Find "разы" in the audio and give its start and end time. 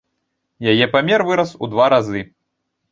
1.97-2.27